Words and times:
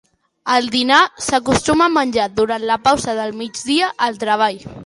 El 0.53 0.69
dinar 0.75 1.01
s'acostuma 1.25 1.87
a 1.89 1.93
menjar 1.97 2.27
durant 2.41 2.67
la 2.73 2.81
pausa 2.89 3.19
del 3.21 3.37
migdia 3.45 3.95
al 4.09 4.23
treball. 4.27 4.63